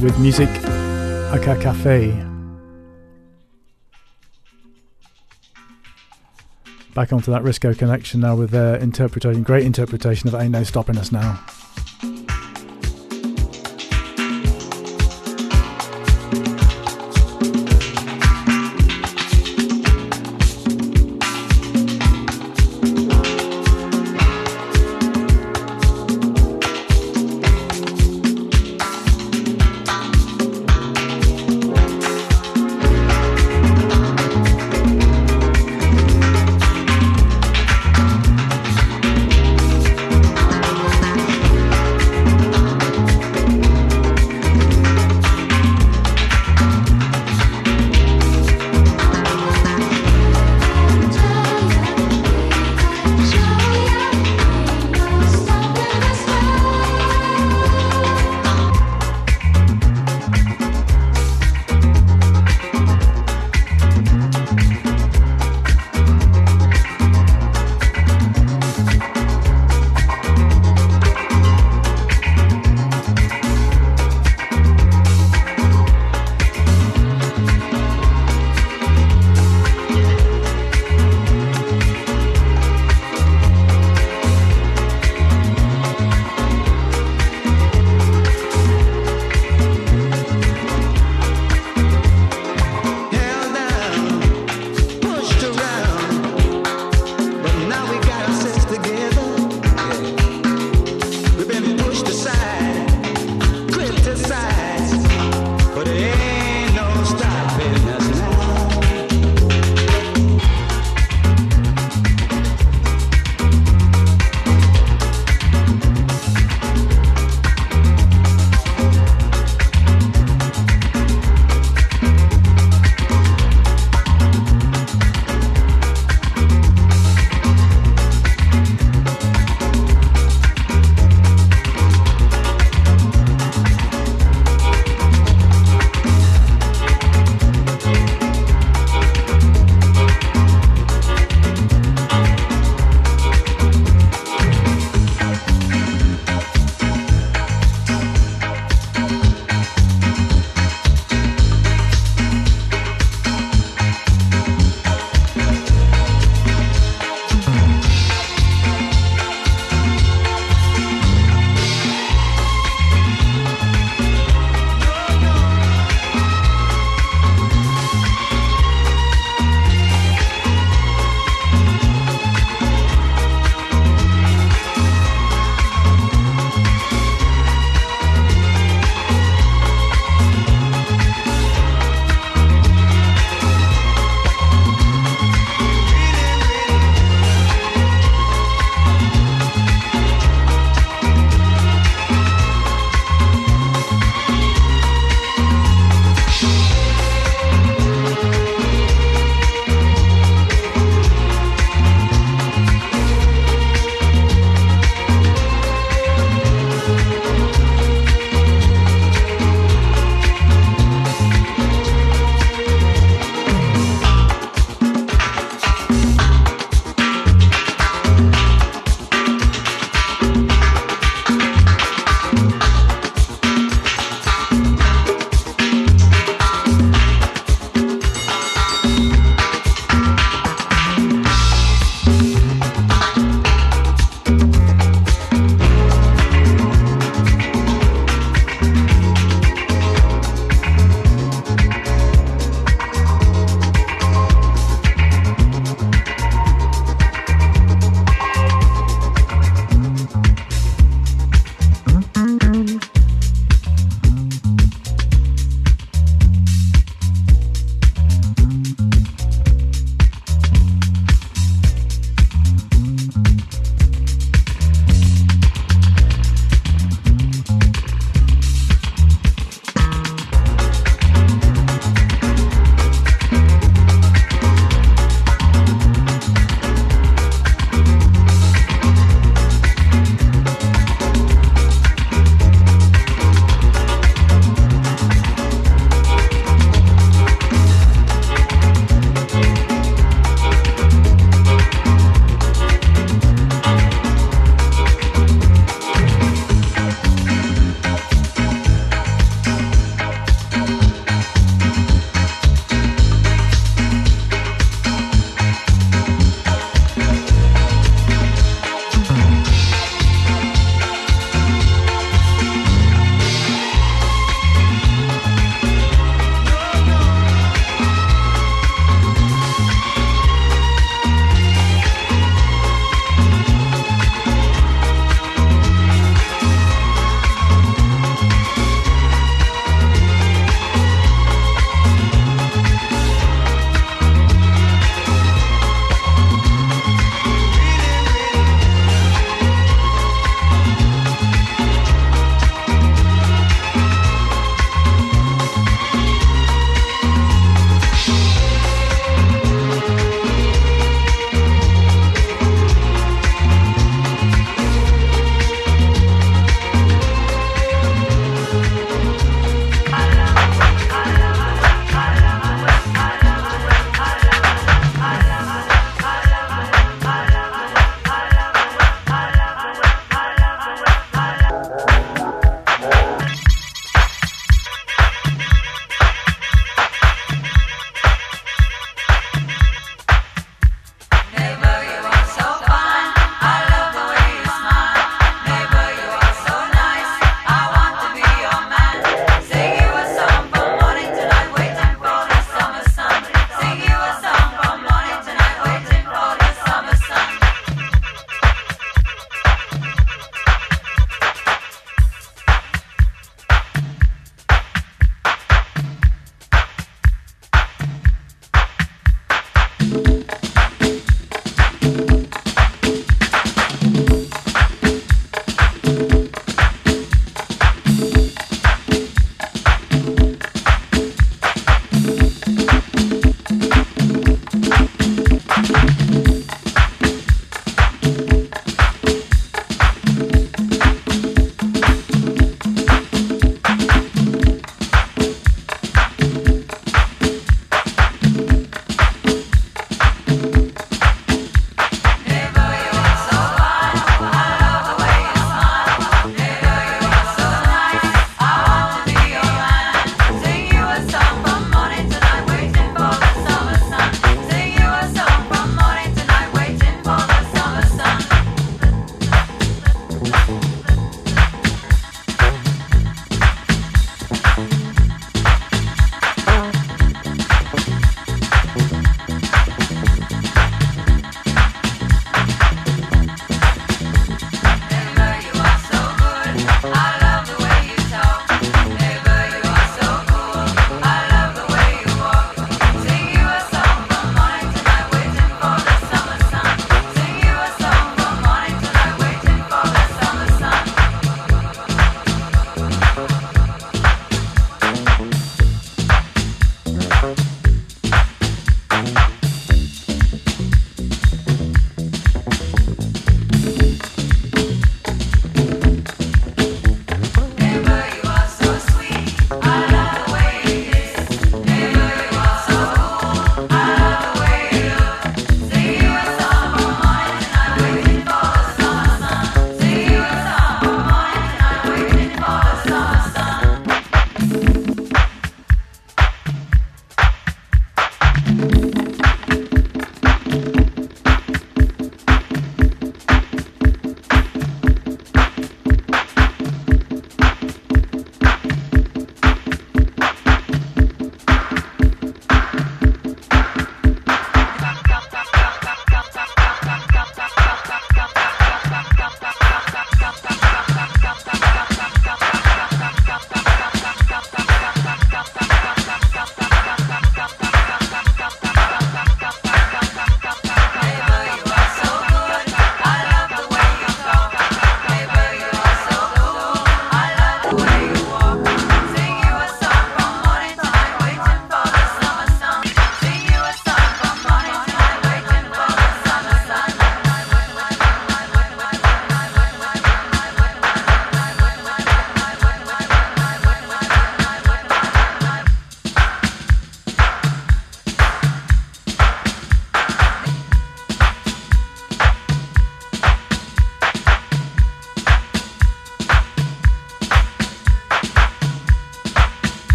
[0.00, 0.48] with Music
[1.32, 2.25] Aka Cafe.
[6.96, 10.96] Back onto that Risco connection now with their interpretation, great interpretation of Ain't No Stopping
[10.96, 11.38] Us Now.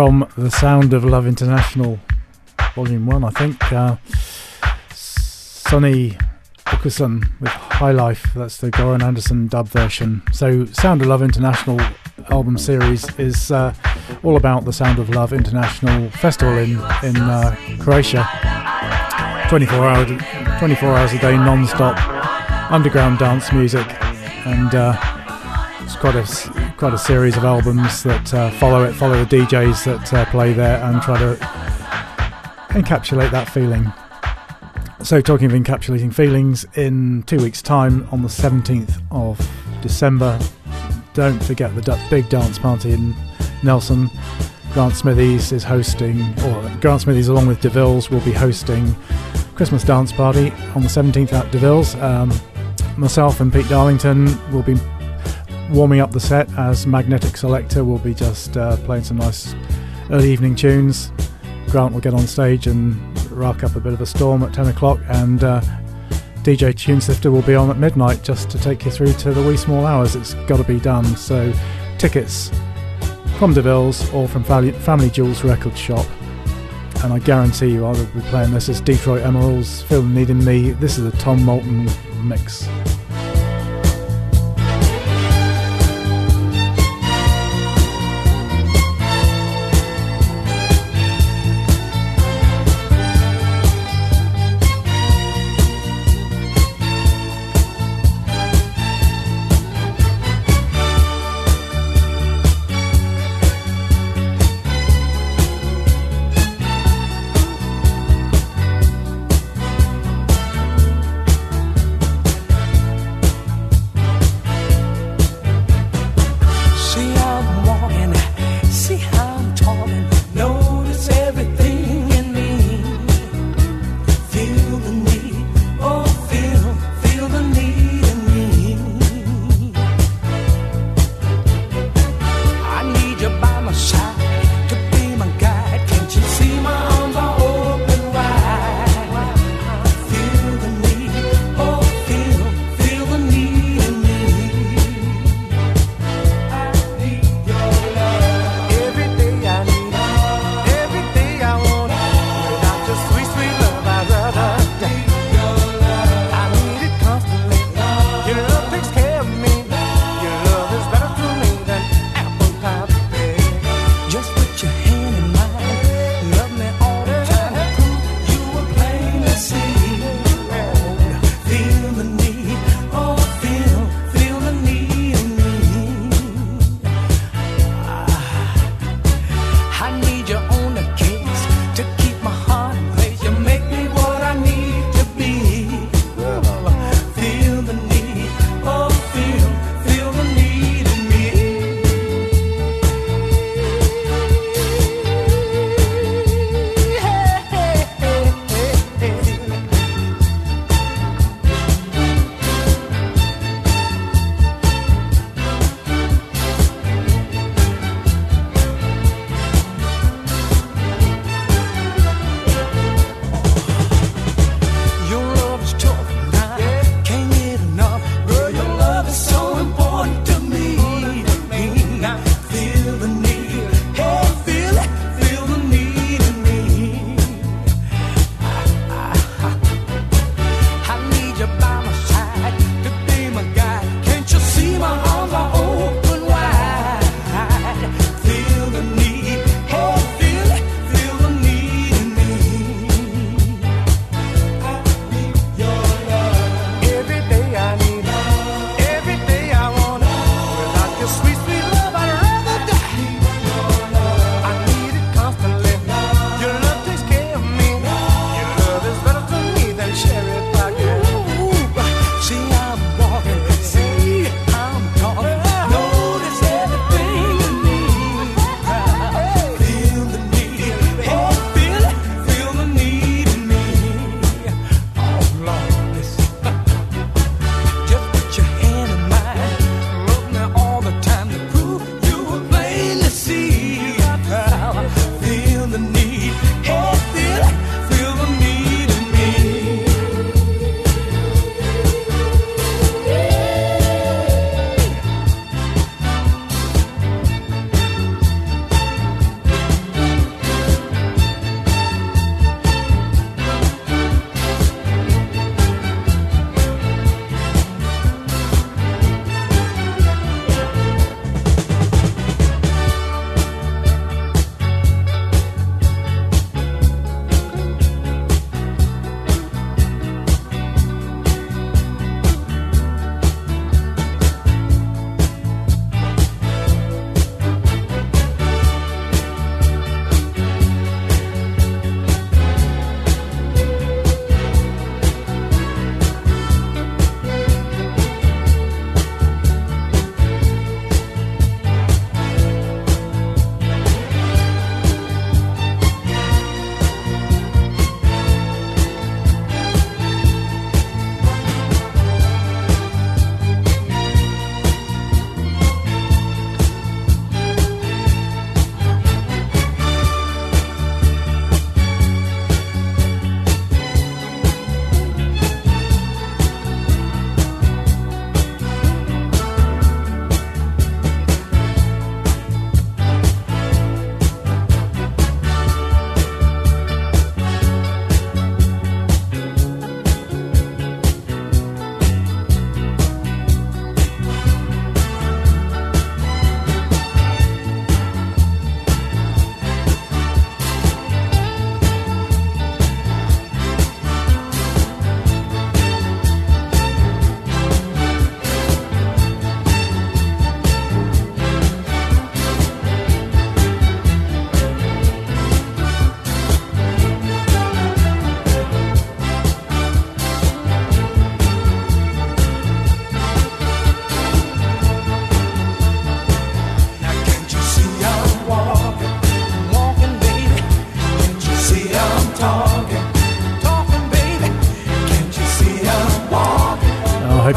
[0.00, 2.00] From The Sound of Love International,
[2.74, 3.70] Volume 1, I think.
[3.70, 3.96] Uh,
[4.94, 6.16] Sonny
[6.64, 10.22] Okosun with High Life, that's the Goran Anderson dub version.
[10.32, 11.78] So, Sound of Love International
[12.30, 13.74] album series is uh,
[14.22, 16.70] all about the Sound of Love International Festival in,
[17.02, 18.26] in uh, Croatia.
[19.50, 20.06] 24, hour,
[20.60, 21.98] 24 hours a day, non stop
[22.70, 23.86] underground dance music.
[24.46, 25.19] And uh,
[25.90, 29.84] it's quite a, quite a series of albums that uh, follow it, follow the DJs
[29.86, 31.34] that uh, play there and try to
[32.70, 33.92] encapsulate that feeling.
[35.02, 39.40] So, talking of encapsulating feelings, in two weeks' time, on the 17th of
[39.82, 40.38] December,
[41.12, 43.14] don't forget the big dance party in
[43.64, 44.10] Nelson.
[44.72, 48.94] Grant Smithies is hosting, or Grant Smithies along with DeVille's will be hosting
[49.56, 51.96] Christmas dance party on the 17th at DeVille's.
[51.96, 52.32] Um,
[52.96, 54.78] myself and Pete Darlington will be
[55.70, 59.54] warming up the set as Magnetic Selector will be just uh, playing some nice
[60.10, 61.12] early evening tunes.
[61.68, 64.68] Grant will get on stage and rock up a bit of a storm at 10
[64.68, 65.60] o'clock, and uh,
[66.42, 69.56] DJ Tunesifter will be on at midnight just to take you through to the wee
[69.56, 70.16] small hours.
[70.16, 71.04] It's got to be done.
[71.16, 71.52] So,
[71.98, 72.50] tickets
[73.38, 76.06] from DeVille's or from Family, Family Jewels Record Shop.
[77.02, 80.30] And I guarantee you, I will be playing this as Detroit Emeralds, Feel the Need
[80.30, 80.72] in Me.
[80.72, 81.88] This is a Tom Moulton
[82.22, 82.68] mix.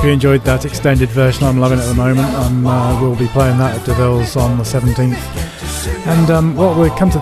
[0.04, 1.46] Hope you enjoyed that extended version.
[1.46, 2.28] I'm loving it at the moment.
[2.36, 5.16] Um, uh, we'll be playing that at Deville's on the 17th.
[6.06, 7.20] And um, well, we've come to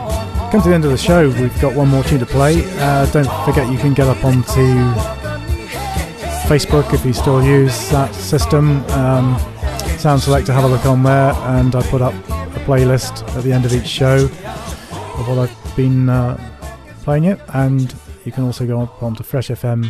[0.52, 1.30] come to the end of the show.
[1.30, 2.64] We've got one more tune to play.
[2.80, 4.66] Uh, don't forget you can get up onto
[6.50, 8.84] Facebook if you still use that system.
[8.94, 9.38] Um,
[10.00, 13.54] Sound Selector, have a look on there, and I put up a playlist at the
[13.54, 16.36] end of each show of what I've been uh,
[17.04, 17.40] playing it.
[17.54, 17.94] And
[18.26, 19.86] you can also go up onto freshfm.net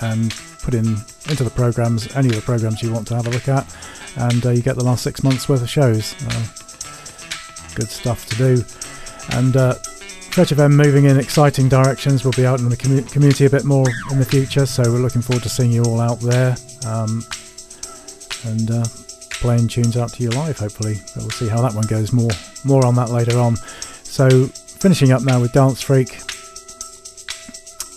[0.00, 0.96] and put in
[1.28, 3.64] into the programs any of the programs you want to have a look at,
[4.16, 6.14] and uh, you get the last six months worth of shows.
[6.26, 6.46] Uh,
[7.74, 8.64] good stuff to do.
[9.36, 12.24] And uh, Fresh FM moving in exciting directions.
[12.24, 14.98] We'll be out in the commu- community a bit more in the future, so we're
[14.98, 17.24] looking forward to seeing you all out there um,
[18.44, 18.84] and uh,
[19.30, 20.58] playing tunes out to you live.
[20.58, 22.12] Hopefully, but we'll see how that one goes.
[22.12, 22.30] More
[22.64, 23.56] more on that later on.
[24.02, 26.18] So finishing up now with Dance Freak.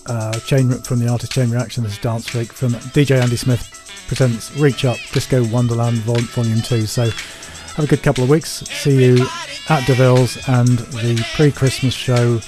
[0.08, 1.84] Uh, chain from the artist Chain Reaction.
[1.84, 6.62] This is Dance Freak from DJ Andy Smith presents Reach Up Disco Wonderland Vol- Volume
[6.62, 6.86] Two.
[6.86, 8.50] So have a good couple of weeks.
[8.50, 9.28] See you
[9.70, 12.40] at Deville's and the pre-Christmas show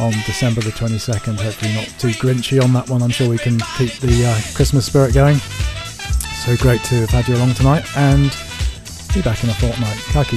[0.00, 1.40] on December the 22nd.
[1.40, 3.02] Hopefully not too grinchy on that one.
[3.02, 5.36] I'm sure we can keep the uh, Christmas spirit going.
[6.44, 8.36] So great to have had you along tonight and
[9.14, 9.96] be back in a fortnight.
[10.12, 10.36] Kaki